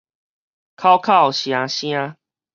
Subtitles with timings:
[0.77, 2.17] 口口聲聲